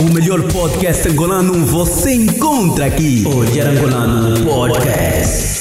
O 0.00 0.12
melhor 0.12 0.42
podcast 0.44 1.08
angolano 1.08 1.66
você 1.66 2.14
encontra 2.14 2.86
aqui. 2.86 3.24
Olhar 3.26 3.66
Angolano 3.66 4.44
Podcast. 4.44 5.57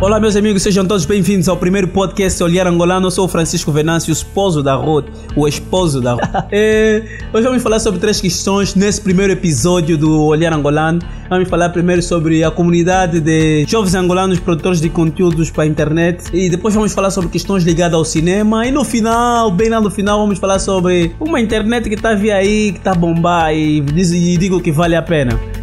Olá, 0.00 0.20
meus 0.20 0.36
amigos, 0.36 0.62
sejam 0.62 0.86
todos 0.86 1.04
bem-vindos 1.04 1.48
ao 1.48 1.56
primeiro 1.56 1.88
podcast 1.88 2.40
Olhar 2.44 2.68
Angolano. 2.68 3.08
Eu 3.08 3.10
sou 3.10 3.24
o 3.24 3.28
Francisco 3.28 3.72
Venâncio, 3.72 4.10
o 4.10 4.12
esposo 4.12 4.62
da 4.62 4.76
Ruth, 4.76 5.06
o 5.34 5.48
esposo 5.48 6.00
da 6.00 6.12
Ruth. 6.12 6.22
é, 6.52 7.02
hoje 7.32 7.44
vamos 7.44 7.60
falar 7.60 7.80
sobre 7.80 7.98
três 7.98 8.20
questões 8.20 8.76
nesse 8.76 9.00
primeiro 9.00 9.32
episódio 9.32 9.98
do 9.98 10.22
Olhar 10.22 10.52
Angolano. 10.52 11.00
Vamos 11.28 11.48
falar 11.48 11.70
primeiro 11.70 12.00
sobre 12.00 12.44
a 12.44 12.50
comunidade 12.50 13.18
de 13.18 13.64
jovens 13.66 13.96
angolanos 13.96 14.38
produtores 14.38 14.80
de 14.80 14.88
conteúdos 14.88 15.50
para 15.50 15.64
a 15.64 15.66
internet 15.66 16.26
e 16.32 16.48
depois 16.48 16.72
vamos 16.76 16.92
falar 16.92 17.10
sobre 17.10 17.28
questões 17.28 17.64
ligadas 17.64 17.94
ao 17.94 18.04
cinema 18.04 18.68
e 18.68 18.70
no 18.70 18.84
final, 18.84 19.50
bem 19.50 19.68
lá 19.68 19.80
no 19.80 19.90
final, 19.90 20.20
vamos 20.20 20.38
falar 20.38 20.60
sobre 20.60 21.12
uma 21.18 21.40
internet 21.40 21.88
que 21.88 21.96
está 21.96 22.10
aí, 22.10 22.70
que 22.70 22.78
está 22.78 22.94
bombar 22.94 23.52
e, 23.52 23.78
e 23.78 24.36
digo 24.36 24.60
que 24.60 24.70
vale 24.70 24.94
a 24.94 25.02
pena. 25.02 25.57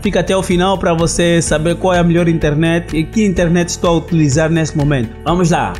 Fica 0.00 0.20
até 0.20 0.36
o 0.36 0.42
final 0.42 0.78
para 0.78 0.94
você 0.94 1.42
saber 1.42 1.76
qual 1.76 1.94
é 1.94 1.98
a 1.98 2.04
melhor 2.04 2.28
internet 2.28 2.96
e 2.96 3.04
que 3.04 3.24
internet 3.24 3.70
estou 3.70 3.90
a 3.90 3.96
utilizar 3.98 4.48
nesse 4.48 4.76
momento. 4.76 5.10
Vamos 5.24 5.50
lá! 5.50 5.72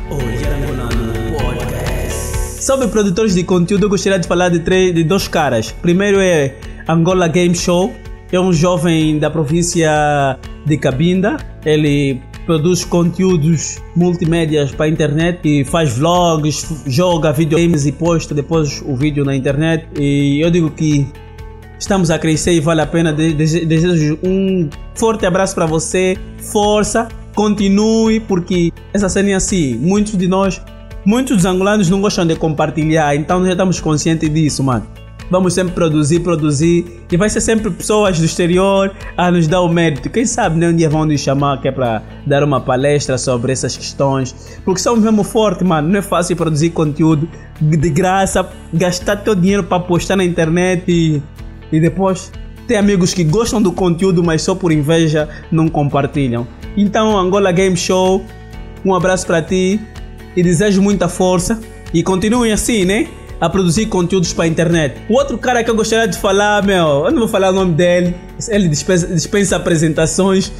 Sobre 2.59 2.87
produtores 2.89 3.33
de 3.33 3.43
conteúdo, 3.43 3.85
eu 3.85 3.89
gostaria 3.89 4.19
de 4.19 4.27
falar 4.27 4.49
de, 4.49 4.59
três, 4.59 4.93
de 4.93 5.03
dois 5.03 5.27
caras. 5.27 5.71
Primeiro 5.71 6.19
é 6.19 6.53
Angola 6.87 7.27
Game 7.27 7.55
Show, 7.55 7.93
é 8.31 8.39
um 8.39 8.51
jovem 8.51 9.17
da 9.17 9.29
província 9.29 10.37
de 10.65 10.77
Cabinda. 10.77 11.37
Ele 11.65 12.21
produz 12.45 12.83
conteúdos 12.83 13.81
multimédias 13.95 14.71
para 14.71 14.87
a 14.87 14.89
internet 14.89 15.39
e 15.45 15.63
faz 15.63 15.97
vlogs, 15.97 16.83
joga 16.85 17.31
videogames 17.31 17.85
e 17.85 17.91
posta 17.91 18.35
depois 18.35 18.83
o 18.85 18.95
vídeo 18.95 19.23
na 19.23 19.35
internet. 19.35 19.87
E 19.97 20.43
eu 20.43 20.51
digo 20.51 20.69
que 20.69 21.07
estamos 21.79 22.11
a 22.11 22.19
crescer 22.19 22.53
e 22.53 22.59
vale 22.59 22.81
a 22.81 22.85
pena. 22.85 23.13
Desejo 23.13 24.19
um 24.23 24.69
forte 24.95 25.25
abraço 25.25 25.55
para 25.55 25.65
você, 25.65 26.17
força, 26.51 27.07
continue, 27.33 28.19
porque 28.19 28.71
essa 28.93 29.07
cena 29.07 29.29
é 29.29 29.33
assim. 29.33 29.75
Muitos 29.75 30.17
de 30.17 30.27
nós, 30.27 30.61
muitos 31.05 31.37
dos 31.37 31.45
angolanos 31.45 31.89
não 31.89 32.01
gostam 32.01 32.27
de 32.27 32.35
compartilhar, 32.35 33.15
então 33.15 33.43
já 33.45 33.51
estamos 33.51 33.79
conscientes 33.79 34.29
disso, 34.29 34.63
mano. 34.63 34.85
Vamos 35.31 35.53
sempre 35.53 35.73
produzir, 35.73 36.21
produzir, 36.21 37.03
e 37.11 37.15
vai 37.15 37.29
ser 37.29 37.39
sempre 37.39 37.69
pessoas 37.69 38.17
do 38.17 38.25
exterior 38.25 38.91
a 39.15 39.29
nos 39.29 39.47
dar 39.47 39.61
o 39.61 39.69
mérito. 39.69 40.09
Quem 40.09 40.25
sabe 40.25 40.57
nem 40.57 40.69
né, 40.69 40.73
um 40.73 40.75
dia 40.75 40.89
vão 40.89 41.05
nos 41.05 41.21
chamar 41.21 41.61
que 41.61 41.67
é 41.67 41.71
para 41.71 42.01
dar 42.25 42.43
uma 42.43 42.59
palestra 42.59 43.15
sobre 43.15 43.51
essas 43.51 43.77
questões, 43.77 44.35
porque 44.65 44.81
somos 44.81 45.03
mesmo 45.03 45.23
fortes, 45.23 45.65
mano. 45.65 45.87
Não 45.87 45.99
é 45.99 46.01
fácil 46.01 46.35
produzir 46.35 46.71
conteúdo 46.71 47.29
de 47.61 47.89
graça, 47.91 48.49
gastar 48.73 49.17
teu 49.17 49.35
dinheiro 49.35 49.63
para 49.63 49.79
postar 49.79 50.15
na 50.15 50.23
internet 50.23 50.83
e 50.87 51.21
e 51.71 51.79
depois 51.79 52.31
tem 52.67 52.77
amigos 52.77 53.13
que 53.13 53.23
gostam 53.23 53.61
do 53.61 53.71
conteúdo, 53.71 54.23
mas 54.23 54.43
só 54.43 54.53
por 54.53 54.71
inveja 54.71 55.27
não 55.51 55.67
compartilham. 55.67 56.47
Então, 56.77 57.17
Angola 57.17 57.51
Game 57.51 57.75
Show, 57.75 58.23
um 58.85 58.93
abraço 58.93 59.25
para 59.25 59.41
ti 59.41 59.79
e 60.35 60.43
desejo 60.43 60.81
muita 60.81 61.07
força 61.07 61.59
e 61.93 62.03
continuem 62.03 62.51
assim, 62.51 62.85
né? 62.85 63.07
A 63.41 63.49
produzir 63.49 63.87
conteúdos 63.87 64.33
para 64.33 64.43
a 64.45 64.47
internet. 64.47 65.01
O 65.09 65.13
outro 65.13 65.37
cara 65.37 65.63
que 65.63 65.69
eu 65.71 65.75
gostaria 65.75 66.07
de 66.07 66.17
falar, 66.17 66.63
meu, 66.63 67.05
eu 67.05 67.11
não 67.11 67.19
vou 67.19 67.27
falar 67.27 67.49
o 67.49 67.53
nome 67.53 67.73
dele, 67.73 68.13
ele 68.49 68.67
dispensa, 68.67 69.07
dispensa 69.07 69.55
apresentações, 69.55 70.51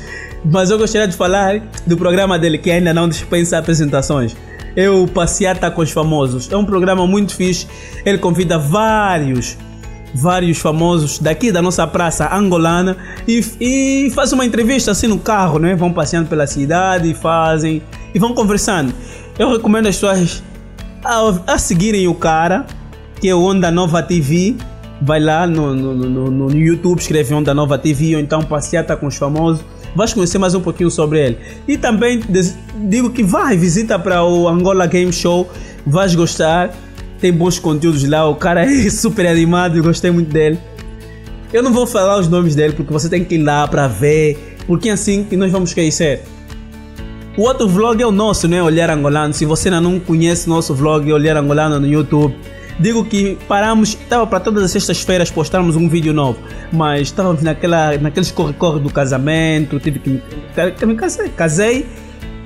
mas 0.44 0.72
eu 0.72 0.80
gostaria 0.80 1.08
de 1.08 1.16
falar 1.16 1.62
do 1.86 1.96
programa 1.96 2.40
dele 2.40 2.58
que 2.58 2.72
ainda 2.72 2.94
não 2.94 3.08
dispensa 3.08 3.58
apresentações 3.58 4.36
é 4.76 4.90
o 4.90 5.08
Passeata 5.08 5.70
com 5.70 5.82
os 5.82 5.92
Famosos. 5.92 6.50
É 6.52 6.56
um 6.56 6.64
programa 6.64 7.06
muito 7.06 7.36
fixe. 7.36 7.68
Ele 8.06 8.18
convida 8.18 8.58
vários 8.58 9.58
vários 10.14 10.58
famosos 10.58 11.20
daqui 11.20 11.52
da 11.52 11.62
nossa 11.62 11.86
praça 11.86 12.34
angolana 12.34 12.98
e, 13.28 13.44
e 13.60 14.12
faz 14.12 14.32
uma 14.34 14.46
entrevista 14.46 14.92
assim 14.92 15.08
no 15.08 15.20
carro, 15.20 15.60
né? 15.60 15.76
Vão 15.76 15.92
passeando 15.92 16.28
pela 16.28 16.48
cidade, 16.48 17.14
fazem 17.14 17.82
e 18.14 18.20
vão 18.20 18.34
conversando. 18.34 18.94
Eu 19.38 19.52
recomendo 19.52 19.88
as 19.88 19.96
pessoas 19.96 20.44
a, 21.04 21.54
a 21.54 21.58
seguirem 21.58 22.08
o 22.08 22.14
cara, 22.14 22.66
que 23.20 23.30
é 23.30 23.36
o 23.36 23.42
Onda 23.42 23.72
Nova 23.72 24.02
TV. 24.02 24.56
Vai 25.02 25.20
lá 25.20 25.48
no, 25.48 25.74
no, 25.74 25.96
no, 25.96 26.32
no 26.32 26.58
YouTube, 26.58 27.00
escreve 27.00 27.34
Onda 27.34 27.54
Nova 27.54 27.78
TV 27.78 28.16
ou 28.16 28.22
então 28.22 28.42
passeata 28.42 28.98
com 28.98 29.08
os 29.08 29.16
famosos. 29.16 29.64
Vais 29.96 30.14
conhecer 30.14 30.38
mais 30.38 30.54
um 30.54 30.62
pouquinho 30.62 30.92
sobre 30.92 31.20
ele. 31.20 31.38
E 31.68 31.78
também 31.78 32.22
digo 32.76 33.10
que 33.10 33.24
vai, 33.24 33.58
visita 33.58 33.98
para 33.98 34.24
o 34.24 34.48
Angola 34.48 34.86
Game 34.86 35.12
Show, 35.12 35.50
vais 35.86 36.14
gostar 36.14 36.72
tem 37.20 37.32
bons 37.32 37.60
conteúdos 37.60 38.08
lá, 38.08 38.28
o 38.28 38.36
cara 38.36 38.64
é 38.70 38.90
super 38.90 39.28
animado, 39.28 39.78
eu 39.78 39.84
gostei 39.84 40.12
muito 40.12 40.32
dele. 40.32 40.60
Eu 41.52 41.64
não 41.64 41.74
vou 41.74 41.88
falar 41.88 42.20
os 42.20 42.28
nomes 42.28 42.56
dele 42.56 42.74
porque 42.74 42.94
você 42.94 43.10
tem 43.10 43.24
que 43.24 43.36
ir 43.36 43.44
lá 43.44 43.68
para 43.68 43.88
ver, 43.88 44.56
porque 44.68 44.90
é 44.90 44.92
assim 44.92 45.24
que 45.24 45.36
nós 45.36 45.52
vamos 45.52 45.74
conhecer. 45.74 46.22
O 47.36 47.42
outro 47.42 47.68
vlog 47.68 48.02
é 48.02 48.06
o 48.06 48.12
nosso, 48.12 48.48
né? 48.48 48.62
Olhar 48.62 48.90
Angolano. 48.90 49.34
Se 49.34 49.46
você 49.46 49.70
ainda 49.70 49.82
não 49.82 50.00
conhece 50.00 50.48
nosso 50.48 50.76
vlog 50.76 51.12
Olhar 51.12 51.38
Angolano 51.38 51.80
no 51.80 51.88
YouTube, 51.88 52.36
digo 52.80 53.04
que 53.04 53.38
paramos, 53.48 53.90
estava 53.90 54.28
para 54.28 54.40
todas 54.40 54.64
as 54.64 54.72
sextas-feiras 54.72 55.32
postarmos 55.32 55.76
um 55.76 55.90
vídeo 55.90 56.14
novo, 56.14 56.38
mas 56.72 57.04
estávamos 57.04 57.42
naquela, 57.42 57.98
naqueles 57.98 58.30
corre-corre 58.32 58.80
do 58.80 58.90
casamento, 58.90 59.80
tive 59.80 60.00
que 60.00 60.86
me 60.86 60.96
casei, 60.96 61.30
casei, 61.30 61.88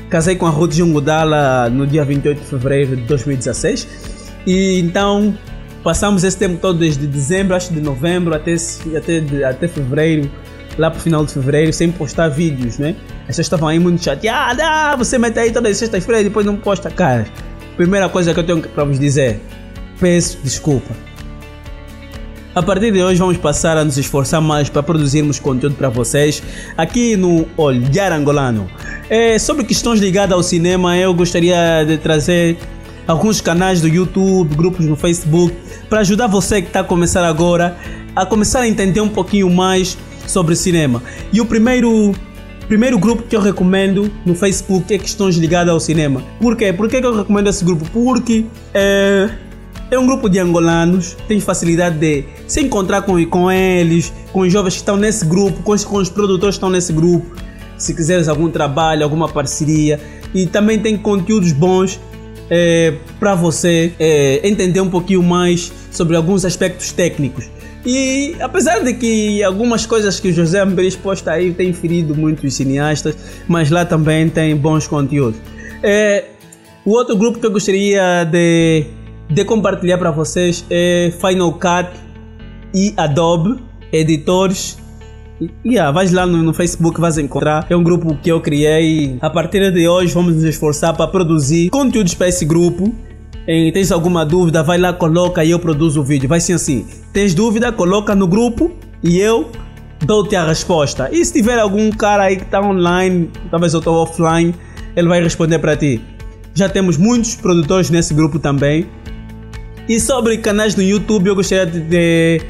casei 0.10 0.36
com 0.36 0.46
a 0.46 0.50
Ruth 0.50 0.74
Jungudala 0.74 1.70
no 1.70 1.86
dia 1.86 2.06
28 2.06 2.40
de 2.40 2.46
fevereiro 2.46 2.96
de 2.96 3.04
2016 3.04 4.23
e 4.46 4.80
então 4.80 5.38
passamos 5.84 6.24
esse 6.24 6.38
tempo 6.38 6.58
todo 6.60 6.80
desde 6.80 7.06
dezembro, 7.06 7.56
acho 7.56 7.74
de 7.74 7.82
novembro 7.82 8.34
até, 8.34 8.56
até, 8.98 9.46
até 9.46 9.68
fevereiro, 9.68 10.32
lá 10.78 10.90
pro 10.90 11.00
final 11.00 11.26
de 11.26 11.34
fevereiro, 11.34 11.74
sem 11.74 11.92
postar 11.92 12.30
vídeos, 12.30 12.78
né? 12.78 12.96
As 13.22 13.28
pessoas 13.28 13.46
estavam 13.48 13.68
aí 13.68 13.80
muito 13.80 14.04
chateadas, 14.04 14.66
ah, 14.66 14.96
você 14.98 15.18
mete 15.18 15.40
aí 15.40 15.52
todas 15.52 15.72
as 15.72 15.78
sextas-feiras 15.78 16.22
e 16.22 16.24
depois 16.26 16.46
não 16.46 16.56
posta, 16.56 16.90
cara. 16.90 17.26
Primeira 17.76 18.08
coisa 18.08 18.34
que 18.34 18.40
eu 18.40 18.44
tenho 18.44 18.62
para 18.62 18.84
vos 18.84 19.00
dizer, 19.00 19.42
peço 20.00 20.38
desculpa. 20.44 20.94
A 22.56 22.62
partir 22.62 22.92
de 22.92 23.02
hoje 23.02 23.18
vamos 23.18 23.38
passar 23.38 23.78
a 23.78 23.84
nos 23.84 23.98
esforçar 23.98 24.40
mais 24.40 24.70
para 24.70 24.84
produzirmos 24.84 25.40
conteúdo 25.40 25.76
para 25.76 25.90
vocês 25.90 26.44
aqui 26.78 27.18
no 27.18 27.48
Olhar 27.58 28.12
Angolano. 28.12 28.70
É, 29.10 29.40
sobre 29.40 29.64
questões 29.64 30.00
ligadas 30.00 30.36
ao 30.36 30.44
cinema, 30.44 30.96
eu 30.96 31.12
gostaria 31.16 31.84
de 31.84 31.98
trazer 31.98 32.58
alguns 33.08 33.42
canais 33.42 33.82
do 33.82 33.88
YouTube, 33.88 34.56
grupos 34.56 34.86
no 34.86 34.96
Facebook, 34.96 35.56
para 35.90 36.00
ajudar 36.00 36.28
você 36.28 36.62
que 36.62 36.68
está 36.68 36.82
a 36.82 36.84
começar 36.84 37.26
agora 37.26 37.78
a 38.16 38.26
começar 38.26 38.62
a 38.62 38.68
entender 38.68 39.02
um 39.02 39.10
pouquinho 39.10 39.50
mais 39.50 39.98
sobre 40.28 40.56
cinema. 40.56 41.02
E 41.32 41.42
o 41.42 41.46
primeiro 41.46 42.14
primeiro 42.68 42.98
grupo 42.98 43.24
que 43.24 43.36
eu 43.36 43.42
recomendo 43.42 44.10
no 44.26 44.34
Facebook 44.34 44.94
é 44.94 44.98
questões 44.98 45.36
ligadas 45.36 45.74
ao 45.74 45.80
cinema. 45.80 46.24
Por 46.40 46.56
quê? 46.56 46.72
Por 46.72 46.88
que 46.88 46.98
eu 46.98 47.16
recomendo 47.18 47.50
esse 47.50 47.64
grupo? 47.64 47.86
Porque 47.92 48.46
é, 48.74 49.30
é 49.92 50.00
um 50.00 50.06
grupo 50.06 50.30
de 50.30 50.40
angolanos, 50.40 51.16
tem 51.28 51.40
facilidade 51.40 52.00
de 52.00 52.24
se 52.48 52.62
encontrar 52.62 53.02
com, 53.02 53.24
com 53.26 53.52
eles, 53.52 54.14
com 54.32 54.42
os 54.42 54.52
jovens 54.52 54.74
que 54.74 54.80
estão 54.80 54.96
nesse 54.96 55.26
grupo, 55.26 55.62
com 55.62 55.74
os, 55.74 55.84
com 55.84 55.98
os 55.98 56.10
produtores 56.10 56.56
que 56.56 56.58
estão 56.58 56.70
nesse 56.70 56.94
grupo. 56.94 57.36
Se 57.78 57.94
quiseres 57.94 58.30
algum 58.30 58.50
trabalho, 58.50 59.04
alguma 59.04 59.28
parceria. 59.28 60.00
E 60.34 60.48
também 60.48 60.80
tem 60.80 60.98
conteúdos 60.98 61.52
bons 61.52 62.00
é, 62.56 62.94
para 63.20 63.34
você 63.34 63.92
é, 64.00 64.48
entender 64.48 64.80
um 64.80 64.90
pouquinho 64.90 65.24
mais 65.24 65.74
sobre 65.90 66.16
alguns 66.16 66.46
aspectos 66.46 66.92
técnicos. 66.92 67.50
E 67.84 68.36
apesar 68.40 68.84
de 68.84 68.94
que 68.94 69.42
algumas 69.42 69.88
coisas 69.88 70.20
que 70.20 70.30
o 70.30 70.34
José 70.34 70.60
Amberis 70.62 70.96
posta 70.96 71.32
aí 71.32 71.52
tem 71.52 71.74
ferido 71.74 72.16
muitos 72.16 72.54
cineastas, 72.54 73.18
mas 73.48 73.72
lá 73.72 73.84
também 73.84 74.30
tem 74.30 74.56
bons 74.56 74.88
conteúdos. 74.88 75.40
É, 75.82 76.26
o 76.86 76.92
outro 76.92 77.18
grupo 77.18 77.40
que 77.40 77.46
eu 77.48 77.52
gostaria 77.52 78.24
de, 78.24 78.86
de 79.32 79.44
compartilhar 79.46 79.98
para 79.98 80.12
vocês 80.12 80.64
é 80.70 81.12
Final 81.20 81.54
Cut 81.54 81.90
e 82.72 82.94
Adobe, 82.96 83.60
editores 83.92 84.78
Yeah, 85.66 85.92
vais 85.92 86.12
lá 86.12 86.26
no, 86.26 86.44
no, 86.44 86.54
Facebook, 86.54 87.02
vais 87.02 87.18
encontrar. 87.18 87.66
É 87.70 87.76
um 87.76 87.84
grupo 87.84 88.16
que 88.16 88.32
eu 88.32 88.40
criei. 88.40 89.18
A 89.22 89.30
partir 89.30 89.72
de 89.72 89.88
hoje, 89.88 90.14
vamos 90.14 90.36
nos 90.36 90.44
esforçar 90.44 90.96
para 90.96 91.08
produzir 91.08 91.70
conteúdos 91.70 92.14
para 92.14 92.28
esse 92.28 92.46
grupo. 92.46 92.94
E 93.48 93.72
tens 93.74 93.92
alguma 93.92 94.26
dúvida, 94.26 94.64
vai 94.64 94.78
lá, 94.78 94.94
coloca 94.94 95.44
e 95.44 95.52
eu 95.52 95.60
produzo 95.60 96.02
o 96.02 96.04
vídeo. 96.04 96.30
Vai 96.30 96.40
ser 96.40 96.54
assim: 96.54 96.86
tens 97.12 97.34
dúvida, 97.34 97.72
coloca 97.72 98.16
no 98.16 98.28
grupo 98.28 98.72
e 99.04 99.20
eu 99.20 99.52
dou-te 100.06 100.36
a 100.36 100.46
resposta. 100.46 101.10
E 101.12 101.24
se 101.26 101.34
tiver 101.34 101.60
algum 101.60 101.90
cara 101.92 102.24
aí 102.24 102.38
que 102.38 102.44
está 102.44 102.62
online, 102.62 103.30
talvez 103.50 103.74
eu 103.74 103.80
estou 103.80 103.96
offline, 103.96 104.54
ele 104.96 105.08
vai 105.08 105.22
responder 105.22 105.60
para 105.60 105.76
ti. 105.76 106.00
Já 106.54 106.70
temos 106.70 106.98
muitos 106.98 107.36
produtores 107.36 107.90
nesse 107.90 108.14
grupo 108.14 108.40
também. 108.40 108.86
E 109.90 110.00
sobre 110.00 110.38
canais 110.38 110.76
no 110.76 110.84
YouTube, 110.84 111.28
eu 111.28 111.36
gostaria 111.36 111.66
de, 111.66 111.82
de, 111.82 112.42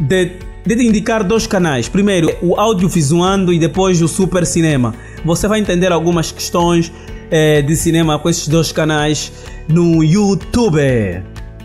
de 0.00 0.32
de 0.64 0.86
indicar 0.86 1.24
dois 1.24 1.46
canais. 1.46 1.88
Primeiro, 1.88 2.34
o 2.40 2.58
audiovisuando 2.58 3.52
e 3.52 3.58
depois 3.58 4.00
o 4.00 4.08
super 4.08 4.46
cinema. 4.46 4.94
Você 5.24 5.48
vai 5.48 5.60
entender 5.60 5.92
algumas 5.92 6.30
questões 6.30 6.92
é, 7.30 7.62
de 7.62 7.74
cinema 7.74 8.18
com 8.18 8.28
esses 8.28 8.46
dois 8.46 8.70
canais 8.70 9.32
no 9.68 10.04
YouTube. 10.04 10.80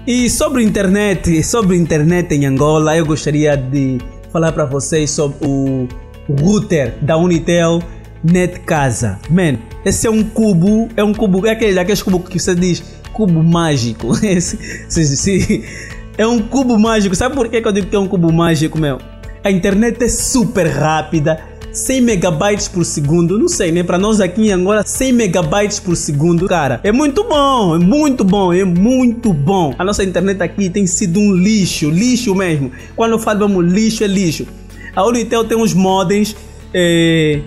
E 0.08 0.30
sobre 0.30 0.64
internet, 0.64 1.44
sobre 1.44 1.76
internet 1.76 2.34
em 2.34 2.46
Angola, 2.46 2.96
eu 2.96 3.06
gostaria 3.06 3.58
de 3.58 4.00
falar 4.32 4.52
para 4.52 4.66
vocês 4.66 5.12
sobre 5.12 5.46
o 5.46 5.88
router 6.42 6.96
da 7.02 7.18
Unitel 7.18 7.82
Net 8.24 8.62
Casa. 8.62 9.20
Man, 9.30 9.58
esse 9.86 10.08
é 10.08 10.10
um 10.10 10.24
cubo, 10.24 10.88
é 10.96 11.04
um 11.04 11.14
cubo, 11.14 11.46
é 11.46 11.52
aquele, 11.52 11.78
aquele 11.80 12.02
cubo 12.02 12.20
que 12.20 12.40
você 12.40 12.56
diz 12.56 12.84
cubo 13.14 13.44
mágico. 13.44 14.14
Esse, 14.24 14.58
esse, 14.88 15.02
esse, 15.02 15.64
é 16.18 16.26
um 16.26 16.40
cubo 16.40 16.78
mágico. 16.80 17.16
Sabe 17.16 17.36
por 17.36 17.48
que 17.48 17.58
eu 17.58 17.72
digo 17.72 17.88
que 17.88 17.96
é 17.96 18.00
um 18.00 18.08
cubo 18.08 18.32
mágico, 18.32 18.80
meu? 18.80 18.98
A 19.44 19.52
internet 19.52 20.04
é 20.04 20.10
super 20.10 20.68
rápida 20.68 21.40
100 21.78 22.02
megabytes 22.02 22.68
por 22.68 22.84
segundo, 22.84 23.38
não 23.38 23.48
sei, 23.48 23.72
né? 23.72 23.84
Para 23.84 24.00
nós 24.00 24.20
aqui 24.20 24.48
em 24.48 24.52
Angola, 24.52 24.84
100 24.84 25.14
megabytes 25.14 25.80
por 25.80 25.96
segundo, 25.96 26.48
cara, 26.48 26.80
é 26.84 26.92
muito 26.92 27.24
bom, 27.24 27.76
é 27.76 27.80
muito 27.80 28.24
bom, 28.24 28.52
é 28.52 28.64
muito 28.64 29.32
bom. 29.32 29.76
A 29.78 29.84
nossa 29.84 30.04
internet 30.04 30.42
aqui 30.42 30.70
tem 30.70 30.88
sido 30.88 31.20
um 31.20 31.34
lixo, 31.34 31.90
lixo 31.90 32.34
mesmo. 32.34 32.72
Quando 32.96 33.20
falamos 33.20 33.64
lixo, 33.64 34.04
é 34.04 34.08
lixo. 34.08 34.48
A 34.96 35.06
Unitel 35.06 35.44
tem 35.44 35.56
uns 35.56 35.74
modems, 35.74 36.36
é, 36.74 37.42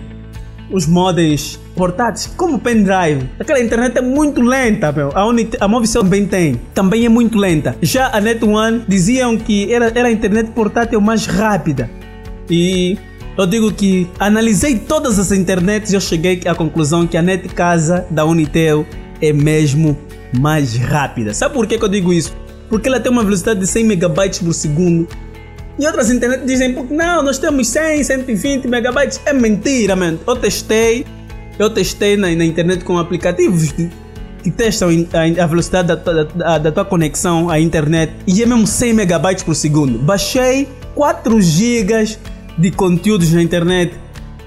os 0.71 0.87
modems 0.87 1.59
portáteis, 1.75 2.27
como 2.37 2.59
pendrive. 2.59 3.29
Aquela 3.39 3.59
internet 3.59 3.97
é 3.97 4.01
muito 4.01 4.41
lenta, 4.41 4.91
meu. 4.91 5.11
A, 5.13 5.25
Unitel, 5.25 5.59
a 5.63 5.67
Movicel 5.67 6.03
também 6.03 6.25
tem, 6.25 6.61
também 6.73 7.05
é 7.05 7.09
muito 7.09 7.37
lenta. 7.37 7.75
Já 7.81 8.09
a 8.15 8.21
Net 8.21 8.43
One 8.43 8.83
diziam 8.87 9.37
que 9.37 9.73
era, 9.73 9.91
era 9.93 10.07
a 10.07 10.11
internet 10.11 10.51
portátil 10.51 11.01
mais 11.01 11.25
rápida. 11.25 11.89
E 12.49 12.97
eu 13.37 13.45
digo 13.45 13.71
que 13.71 14.09
analisei 14.19 14.77
todas 14.77 15.17
as 15.17 15.31
internets 15.31 15.91
e 15.91 15.95
eu 15.95 16.01
cheguei 16.01 16.41
à 16.45 16.53
conclusão 16.53 17.07
que 17.07 17.15
a 17.15 17.21
net 17.21 17.47
casa 17.49 18.05
da 18.09 18.25
Unitel 18.25 18.85
é 19.21 19.31
mesmo 19.31 19.97
mais 20.37 20.75
rápida. 20.75 21.33
Sabe 21.33 21.53
por 21.53 21.65
que, 21.65 21.77
que 21.77 21.83
eu 21.83 21.89
digo 21.89 22.11
isso? 22.11 22.35
Porque 22.69 22.87
ela 22.87 22.99
tem 22.99 23.11
uma 23.11 23.23
velocidade 23.23 23.59
de 23.59 23.67
100 23.67 23.85
megabytes 23.85 24.39
por 24.39 24.53
segundo. 24.53 25.07
E 25.81 25.87
outras 25.87 26.11
internets 26.11 26.45
dizem, 26.45 26.75
não, 26.91 27.23
nós 27.23 27.39
temos 27.39 27.67
100, 27.69 28.03
120 28.03 28.67
megabytes. 28.67 29.19
É 29.25 29.33
mentira, 29.33 29.95
mano. 29.95 30.19
Eu 30.27 30.35
testei, 30.35 31.07
eu 31.57 31.71
testei 31.71 32.15
na, 32.15 32.29
na 32.35 32.45
internet 32.45 32.83
com 32.83 32.99
aplicativos 32.99 33.71
que 33.71 34.51
testam 34.51 34.89
a, 34.89 35.43
a 35.43 35.47
velocidade 35.47 35.87
da, 35.87 35.95
da, 35.95 36.57
da, 36.59 36.71
tua 36.71 36.85
conexão 36.85 37.49
à 37.49 37.59
internet 37.59 38.13
e 38.27 38.43
é 38.43 38.45
mesmo 38.45 38.67
100 38.67 38.93
megabytes 38.93 39.43
por 39.43 39.55
segundo. 39.55 39.97
Baixei 39.97 40.69
4 40.93 41.41
gigas 41.41 42.19
de 42.59 42.69
conteúdos 42.69 43.33
na 43.33 43.41
internet 43.41 43.95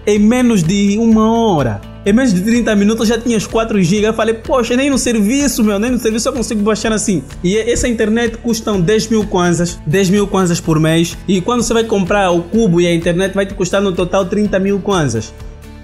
em 0.07 0.21
menos 0.21 0.63
de 0.63 0.97
uma 0.99 1.33
hora. 1.33 1.81
Em 2.07 2.13
menos 2.13 2.35
de 2.35 2.41
30 2.43 2.75
minutos 2.77 3.09
já 3.09 3.19
tinha 3.19 3.37
os 3.37 3.47
4 3.47 3.83
GB. 3.83 4.13
Falei, 4.13 4.35
poxa, 4.35 4.77
nem 4.77 4.91
no 4.91 4.99
serviço, 4.99 5.65
meu, 5.65 5.79
nem 5.79 5.91
no 5.91 5.99
serviço 5.99 6.29
eu 6.29 6.33
consigo 6.33 6.63
baixar 6.63 6.93
assim. 6.93 7.23
E 7.43 7.57
essa 7.57 7.89
internet 7.89 8.37
custa 8.39 8.73
10 8.73 9.09
mil 9.09 9.27
kwanzas, 9.27 9.79
10 9.87 10.11
mil 10.11 10.27
kwanzas 10.27 10.61
por 10.61 10.79
mês. 10.79 11.17
E 11.27 11.41
quando 11.41 11.63
você 11.63 11.73
vai 11.73 11.85
comprar 11.85 12.31
o 12.31 12.43
cubo 12.43 12.81
e 12.81 12.87
a 12.87 12.95
internet, 12.95 13.35
vai 13.35 13.47
te 13.47 13.55
custar 13.55 13.81
no 13.81 13.93
total 13.93 14.27
30 14.27 14.59
mil 14.59 14.81
kwanzas. 14.81 15.33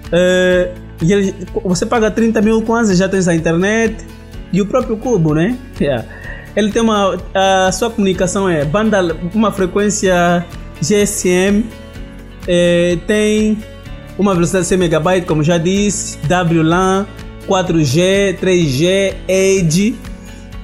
Uh, 0.07 0.71
e 1.01 1.11
ele, 1.11 1.35
você 1.63 1.85
paga 1.85 2.11
30 2.11 2.41
mil 2.41 2.61
kwanzas, 2.61 2.97
já 2.97 3.09
tens 3.09 3.27
a 3.27 3.33
internet 3.33 4.05
e 4.53 4.61
o 4.61 4.65
próprio 4.65 4.97
cubo, 4.97 5.33
né? 5.33 5.57
Yeah. 5.79 6.05
Ele 6.55 6.71
tem 6.71 6.81
uma. 6.81 7.17
A 7.33 7.71
sua 7.71 7.89
comunicação 7.89 8.47
é 8.47 8.63
banda, 8.65 9.15
uma 9.33 9.51
frequência 9.51 10.45
GSM 10.81 11.63
é, 12.47 12.97
tem 13.07 13.57
uma 14.21 14.35
velocidade 14.35 14.65
de 14.65 14.69
100 14.69 14.77
MB, 14.77 15.25
como 15.25 15.43
já 15.43 15.57
disse, 15.57 16.19
WLAN, 16.29 17.07
4G, 17.47 18.37
3G, 18.39 19.15
Edge, 19.27 19.95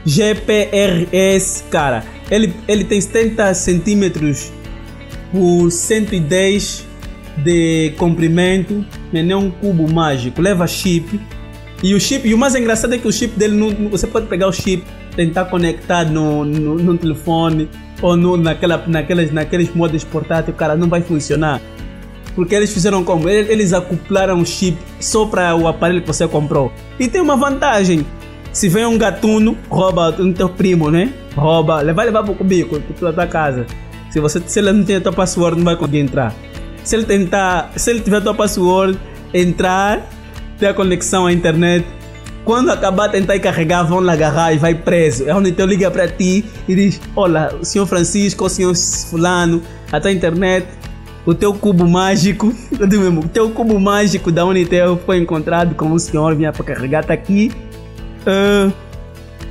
GPRS, 0.06 1.63
cara. 1.71 2.04
Ele, 2.30 2.54
ele 2.68 2.83
tem 2.83 3.01
70 3.01 3.51
centímetros 3.56 4.51
por 5.31 5.71
110 5.71 6.86
de 7.38 7.94
comprimento, 7.98 8.86
não 9.12 9.31
é 9.31 9.36
um 9.36 9.50
cubo 9.50 9.92
mágico, 9.92 10.39
leva 10.39 10.68
chip. 10.68 11.19
E 11.81 11.95
o 11.95 12.00
chip, 12.00 12.27
e 12.27 12.36
o 12.36 12.38
mais 12.38 12.54
engraçado 12.54 12.94
é 12.94 13.00
que 13.00 13.07
o 13.07 13.12
chip 13.12 13.38
dele, 13.38 13.56
não, 13.56 13.89
você 13.89 14.06
pode 14.06 14.27
pegar 14.27 14.48
o 14.48 14.54
chip, 14.54 14.83
tentar 15.15 15.45
conectar 15.45 16.06
no, 16.06 16.45
no, 16.45 16.75
no 16.75 16.98
telefone, 16.98 17.68
ou 18.04 18.15
no, 18.15 18.38
naquela, 18.38 18.83
naquelas, 18.86 19.31
naqueles 19.31 19.74
modos 19.74 20.04
portáteis, 20.04 20.56
cara, 20.56 20.75
não 20.75 20.88
vai 20.88 21.01
funcionar. 21.01 21.59
Porque 22.37 22.53
eles 22.53 22.71
fizeram 22.71 23.03
como? 23.03 23.27
Eles 23.27 23.73
acoplaram 23.73 24.39
o 24.39 24.45
chip 24.45 24.77
só 24.99 25.25
para 25.25 25.55
o 25.55 25.67
aparelho 25.67 26.01
que 26.01 26.07
você 26.07 26.27
comprou. 26.27 26.71
E 26.99 27.07
tem 27.07 27.19
uma 27.19 27.35
vantagem. 27.35 28.05
Se 28.53 28.69
vem 28.69 28.85
um 28.85 28.95
gatuno, 28.95 29.57
rouba 29.67 30.09
o 30.09 30.31
teu 30.31 30.47
primo, 30.47 30.91
né? 30.91 31.11
Rouba, 31.35 31.83
vai 31.95 32.05
levar 32.05 32.21
para 32.21 32.31
o 32.31 32.35
cubico, 32.35 32.79
para 32.99 33.11
tua 33.11 33.25
casa. 33.25 33.65
Se, 34.11 34.19
você, 34.19 34.39
se 34.45 34.59
ele 34.59 34.71
não 34.71 34.83
tem 34.83 34.97
a 34.97 35.01
tua 35.01 35.11
password, 35.11 35.57
não 35.57 35.65
vai 35.65 35.75
conseguir 35.75 35.97
entrar. 35.97 36.31
Se 36.83 36.95
ele 36.95 37.05
tentar, 37.05 37.71
se 37.75 37.89
ele 37.89 38.01
tiver 38.01 38.17
a 38.17 38.21
tua 38.21 38.35
password, 38.35 38.99
entrar, 39.33 40.07
ter 40.59 40.67
a 40.67 40.75
conexão 40.75 41.25
à 41.25 41.33
internet, 41.33 41.87
quando 42.45 42.69
acabar 42.69 43.09
tentar 43.09 43.39
carregar, 43.39 43.81
vão 43.81 43.99
lá 43.99 44.13
agarrar 44.13 44.53
e 44.53 44.59
vai 44.59 44.75
preso. 44.75 45.27
É 45.27 45.33
onde 45.33 45.49
então 45.49 45.65
liga 45.65 45.89
para 45.89 46.07
ti 46.07 46.45
e 46.67 46.75
diz: 46.75 47.01
Olá, 47.15 47.51
o 47.59 47.65
senhor 47.65 47.87
Francisco, 47.87 48.45
o 48.45 48.49
senhor 48.49 48.75
Fulano, 48.75 49.59
a 49.91 49.99
tua 49.99 50.11
internet, 50.11 50.67
o 51.27 51.35
teu 51.35 51.53
cubo 51.53 51.85
mágico, 51.85 52.53
mesmo, 52.79 53.19
o 53.19 53.27
teu 53.27 53.50
cubo 53.50 53.77
mágico 53.77 54.31
da 54.31 54.45
Unitel 54.45 54.97
foi 55.06 55.18
encontrado 55.18 55.75
com 55.75 55.91
o 55.91 56.00
senhor, 56.00 56.33
vinha 56.33 56.53
para 56.53 56.63
carregar, 56.63 57.03
tá 57.03 57.13
aqui. 57.13 57.51
Uh, 58.21 58.71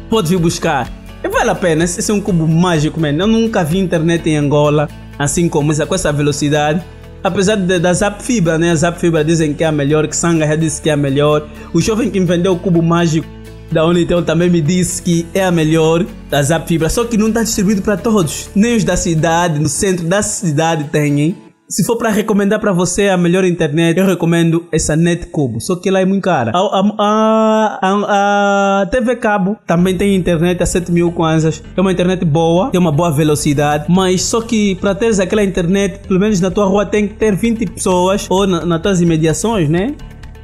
pode 0.08 0.30
vir 0.30 0.38
buscar. 0.38 0.90
E 1.22 1.28
vale 1.28 1.50
a 1.50 1.54
pena, 1.54 1.84
esse 1.84 2.10
é 2.10 2.14
um 2.14 2.20
cubo 2.20 2.48
mágico, 2.48 2.98
mano. 2.98 3.22
Eu 3.22 3.26
nunca 3.26 3.62
vi 3.62 3.78
internet 3.78 4.26
em 4.26 4.38
Angola 4.38 4.88
assim 5.18 5.48
como 5.48 5.70
essa, 5.70 5.86
com 5.86 5.94
essa 5.94 6.12
velocidade 6.12 6.82
apesar 7.22 7.56
de, 7.56 7.78
da 7.78 7.92
Zap 7.92 8.22
Fibra, 8.22 8.56
né? 8.58 8.70
A 8.70 8.74
Zap 8.74 9.00
Fibra 9.00 9.24
dizem 9.24 9.52
que 9.52 9.64
é 9.64 9.66
a 9.66 9.72
melhor, 9.72 10.06
que 10.06 10.16
Sanga 10.16 10.46
já 10.46 10.56
disse 10.56 10.80
que 10.80 10.88
é 10.88 10.92
a 10.92 10.96
melhor. 10.96 11.46
O 11.72 11.80
jovem 11.80 12.08
que 12.10 12.20
me 12.20 12.26
vendeu 12.26 12.52
o 12.52 12.58
cubo 12.58 12.82
mágico 12.82 13.26
da 13.70 13.84
Unitel 13.84 14.22
também 14.22 14.48
me 14.48 14.60
disse 14.60 15.02
que 15.02 15.26
é 15.34 15.44
a 15.44 15.50
melhor 15.50 16.06
da 16.30 16.40
Zap 16.42 16.66
Fibra, 16.68 16.88
só 16.88 17.04
que 17.04 17.16
não 17.16 17.28
está 17.28 17.42
distribuído 17.42 17.82
para 17.82 17.96
todos. 17.96 18.48
Nem 18.54 18.76
os 18.76 18.84
da 18.84 18.96
cidade, 18.96 19.58
no 19.58 19.68
centro 19.68 20.06
da 20.06 20.22
cidade 20.22 20.84
tem, 20.84 21.20
hein? 21.20 21.45
Se 21.68 21.82
for 21.82 21.96
para 21.96 22.10
recomendar 22.10 22.60
para 22.60 22.70
você 22.70 23.08
a 23.08 23.16
melhor 23.16 23.44
internet, 23.44 23.98
eu 23.98 24.06
recomendo 24.06 24.68
essa 24.70 24.94
NetCubo, 24.94 25.60
só 25.60 25.74
que 25.74 25.88
ela 25.88 26.00
é 26.00 26.04
muito 26.04 26.22
cara. 26.22 26.52
A, 26.54 26.58
a, 26.58 27.78
a, 27.82 28.82
a, 28.82 28.86
TV 28.86 29.16
Cabo 29.16 29.56
também 29.66 29.96
tem 29.96 30.14
internet 30.14 30.62
a 30.62 30.66
7 30.66 30.92
mil 30.92 31.10
kwanzas. 31.10 31.60
É 31.76 31.80
uma 31.80 31.90
internet 31.90 32.24
boa, 32.24 32.70
tem 32.70 32.80
uma 32.80 32.92
boa 32.92 33.10
velocidade, 33.10 33.86
mas 33.88 34.22
só 34.22 34.40
que 34.40 34.76
para 34.76 34.94
teres 34.94 35.18
aquela 35.18 35.42
internet, 35.42 36.06
pelo 36.06 36.20
menos 36.20 36.40
na 36.40 36.52
tua 36.52 36.66
rua 36.66 36.86
tem 36.86 37.08
que 37.08 37.14
ter 37.14 37.34
20 37.34 37.66
pessoas 37.66 38.26
ou 38.30 38.46
na, 38.46 38.64
nas 38.64 38.80
tuas 38.80 39.00
imediações, 39.00 39.68
né? 39.68 39.96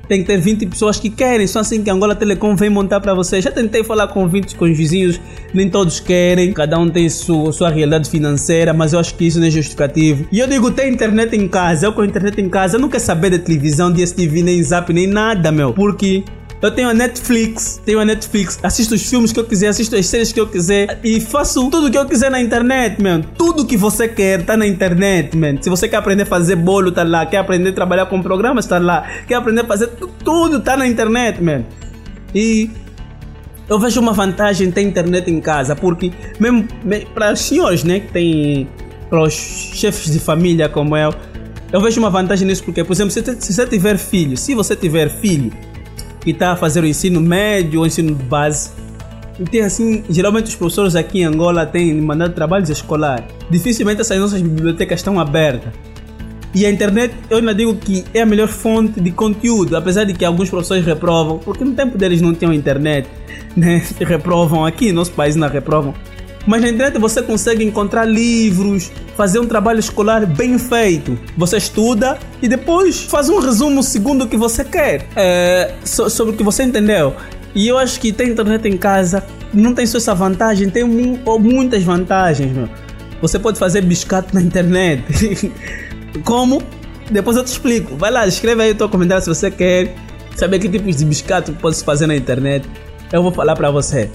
Tem 0.08 0.20
que 0.20 0.26
ter 0.26 0.38
20 0.38 0.66
pessoas 0.66 0.98
que 0.98 1.08
querem, 1.08 1.46
só 1.46 1.60
assim 1.60 1.82
que 1.82 1.90
Angola 1.90 2.14
Telecom 2.14 2.54
vem 2.56 2.70
montar 2.70 3.00
para 3.00 3.14
você. 3.14 3.40
Já 3.40 3.50
tentei 3.50 3.82
falar 3.84 4.08
com 4.08 4.28
20 4.28 4.56
com 4.56 4.64
os 4.64 4.76
vizinhos, 4.76 5.20
nem 5.54 5.68
todos 5.68 6.00
querem, 6.00 6.52
cada 6.52 6.78
um 6.78 6.88
tem 6.88 7.08
sua, 7.08 7.52
sua 7.52 7.70
realidade 7.70 8.10
financeira, 8.10 8.72
mas 8.72 8.92
eu 8.92 8.98
acho 8.98 9.14
que 9.14 9.26
isso 9.26 9.38
não 9.38 9.46
é 9.46 9.50
justificativo. 9.50 10.26
E 10.30 10.38
eu 10.38 10.46
digo, 10.46 10.70
tem 10.70 10.92
internet 10.92 11.36
em 11.36 11.48
casa, 11.48 11.86
eu 11.86 11.92
com 11.92 12.04
internet 12.04 12.40
em 12.40 12.48
casa, 12.48 12.76
eu 12.76 12.80
não 12.80 12.88
quero 12.88 13.02
saber 13.02 13.30
de 13.30 13.38
televisão, 13.38 13.92
de 13.92 14.06
STV, 14.06 14.42
nem 14.42 14.62
Zap, 14.62 14.92
nem 14.92 15.06
nada, 15.06 15.50
meu, 15.50 15.72
porque 15.72 16.24
eu 16.62 16.70
tenho 16.70 16.88
a 16.88 16.94
Netflix, 16.94 17.82
tenho 17.84 17.98
a 17.98 18.04
Netflix, 18.04 18.56
assisto 18.62 18.94
os 18.94 19.04
filmes 19.10 19.32
que 19.32 19.40
eu 19.40 19.44
quiser, 19.44 19.66
assisto 19.66 19.96
as 19.96 20.06
séries 20.06 20.32
que 20.32 20.40
eu 20.40 20.46
quiser 20.46 21.00
e 21.02 21.20
faço 21.20 21.68
tudo 21.68 21.90
que 21.90 21.98
eu 21.98 22.06
quiser 22.06 22.30
na 22.30 22.40
internet, 22.40 23.02
man. 23.02 23.20
Tudo 23.36 23.66
que 23.66 23.76
você 23.76 24.06
quer 24.06 24.44
tá 24.44 24.56
na 24.56 24.64
internet, 24.64 25.36
man. 25.36 25.60
Se 25.60 25.68
você 25.68 25.88
quer 25.88 25.96
aprender 25.96 26.22
a 26.22 26.26
fazer 26.26 26.54
bolo, 26.54 26.92
tá 26.92 27.02
lá. 27.02 27.26
Quer 27.26 27.38
aprender 27.38 27.70
a 27.70 27.72
trabalhar 27.72 28.06
com 28.06 28.22
programas, 28.22 28.64
tá 28.64 28.78
lá. 28.78 29.04
Quer 29.26 29.34
aprender 29.34 29.62
a 29.62 29.64
fazer 29.64 29.88
tudo, 30.24 30.60
tá 30.60 30.76
na 30.76 30.86
internet, 30.86 31.42
man. 31.42 31.64
E 32.32 32.70
eu 33.68 33.80
vejo 33.80 34.00
uma 34.00 34.12
vantagem 34.12 34.70
ter 34.70 34.82
internet 34.82 35.28
em 35.28 35.40
casa, 35.40 35.74
porque 35.74 36.12
mesmo 36.38 36.68
para 37.12 37.32
os 37.32 37.40
senhores, 37.40 37.82
né, 37.82 37.98
que 37.98 38.12
têm 38.12 38.68
para 39.10 39.20
os 39.20 39.32
chefes 39.34 40.12
de 40.12 40.20
família 40.20 40.68
como 40.68 40.96
eu, 40.96 41.12
eu 41.72 41.80
vejo 41.80 41.98
uma 41.98 42.08
vantagem 42.08 42.46
nisso 42.46 42.62
porque, 42.62 42.84
por 42.84 42.92
exemplo, 42.92 43.10
se 43.10 43.52
você 43.52 43.66
tiver 43.66 43.98
filho, 43.98 44.36
se 44.36 44.54
você 44.54 44.76
tiver 44.76 45.08
filho 45.10 45.52
que 46.22 46.30
está 46.30 46.52
a 46.52 46.56
fazer 46.56 46.82
o 46.82 46.86
ensino 46.86 47.20
médio 47.20 47.80
ou 47.80 47.86
ensino 47.86 48.14
base. 48.14 48.70
E 49.38 49.44
tem 49.44 49.62
assim, 49.62 50.04
geralmente 50.08 50.46
os 50.46 50.54
professores 50.54 50.94
aqui 50.94 51.20
em 51.20 51.24
Angola 51.24 51.66
têm 51.66 51.94
mandado 51.94 52.34
trabalhos 52.34 52.70
escolares. 52.70 53.26
Dificilmente 53.50 54.00
essas 54.00 54.18
nossas 54.18 54.40
bibliotecas 54.40 55.00
estão 55.00 55.18
abertas. 55.18 55.72
E 56.54 56.66
a 56.66 56.70
internet, 56.70 57.14
eu 57.30 57.38
ainda 57.38 57.54
digo 57.54 57.74
que 57.76 58.04
é 58.12 58.20
a 58.20 58.26
melhor 58.26 58.46
fonte 58.46 59.00
de 59.00 59.10
conteúdo, 59.10 59.74
apesar 59.74 60.04
de 60.04 60.12
que 60.12 60.22
alguns 60.22 60.50
professores 60.50 60.84
reprovam, 60.84 61.38
porque 61.38 61.64
no 61.64 61.72
tempo 61.72 61.96
deles 61.96 62.20
não 62.20 62.34
tinham 62.34 62.52
internet, 62.52 63.08
né? 63.56 63.82
Reprovam 64.00 64.66
aqui, 64.66 64.92
nosso 64.92 65.12
país 65.12 65.34
não 65.34 65.48
reprovam. 65.48 65.94
Mas 66.46 66.60
na 66.60 66.68
internet 66.68 66.98
você 66.98 67.22
consegue 67.22 67.64
encontrar 67.64 68.04
livros, 68.04 68.90
fazer 69.16 69.38
um 69.38 69.46
trabalho 69.46 69.78
escolar 69.78 70.26
bem 70.26 70.58
feito. 70.58 71.18
Você 71.36 71.56
estuda 71.56 72.18
e 72.40 72.48
depois 72.48 73.02
faz 73.02 73.28
um 73.28 73.38
resumo 73.38 73.82
segundo 73.82 74.24
o 74.24 74.28
que 74.28 74.36
você 74.36 74.64
quer, 74.64 75.06
é, 75.14 75.74
so, 75.84 76.10
sobre 76.10 76.34
o 76.34 76.36
que 76.36 76.42
você 76.42 76.64
entendeu. 76.64 77.14
E 77.54 77.68
eu 77.68 77.78
acho 77.78 78.00
que 78.00 78.12
ter 78.12 78.28
internet 78.28 78.66
em 78.66 78.76
casa 78.76 79.22
não 79.52 79.74
tem 79.74 79.86
só 79.86 79.98
essa 79.98 80.14
vantagem, 80.14 80.70
tem 80.70 80.84
mu 80.84 81.18
muitas 81.38 81.82
vantagens, 81.82 82.50
meu. 82.50 82.68
Você 83.20 83.38
pode 83.38 83.58
fazer 83.58 83.82
biscato 83.82 84.34
na 84.34 84.40
internet. 84.40 85.52
Como? 86.24 86.60
Depois 87.10 87.36
eu 87.36 87.44
te 87.44 87.48
explico. 87.48 87.94
Vai 87.96 88.10
lá, 88.10 88.26
escreve 88.26 88.62
aí 88.62 88.72
o 88.72 88.74
teu 88.74 88.88
comentário 88.88 89.22
se 89.22 89.28
você 89.28 89.50
quer 89.50 89.94
saber 90.34 90.58
que 90.58 90.68
tipos 90.68 90.96
de 90.96 91.04
biscato 91.04 91.52
pode 91.52 91.76
se 91.76 91.84
fazer 91.84 92.06
na 92.06 92.16
internet. 92.16 92.68
Eu 93.12 93.22
vou 93.22 93.30
falar 93.30 93.54
para 93.54 93.70
você. 93.70 94.10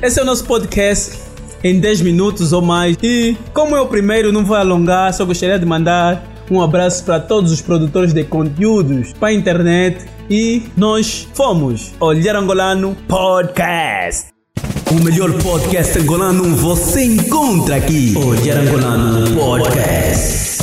Esse 0.00 0.20
é 0.20 0.22
o 0.22 0.26
nosso 0.26 0.44
podcast 0.44 1.23
em 1.64 1.80
10 1.80 2.02
minutos 2.02 2.52
ou 2.52 2.60
mais. 2.60 2.96
E 3.02 3.36
como 3.54 3.74
é 3.74 3.80
o 3.80 3.86
primeiro, 3.86 4.30
não 4.30 4.44
vou 4.44 4.56
alongar, 4.56 5.12
só 5.14 5.24
gostaria 5.24 5.58
de 5.58 5.64
mandar 5.64 6.22
um 6.50 6.60
abraço 6.60 7.02
para 7.04 7.18
todos 7.18 7.50
os 7.50 7.62
produtores 7.62 8.12
de 8.12 8.22
conteúdos 8.22 9.14
para 9.14 9.28
a 9.28 9.32
internet. 9.32 10.04
E 10.28 10.62
nós 10.76 11.26
fomos 11.34 11.92
Olhar 11.98 12.36
Angolano 12.36 12.96
Podcast. 13.08 14.28
O 14.90 15.02
melhor 15.02 15.32
podcast 15.42 15.98
angolano 15.98 16.54
você 16.54 17.04
encontra 17.04 17.76
aqui. 17.76 18.14
Olhar 18.16 18.58
Angolano 18.58 19.34
Podcast. 19.34 20.53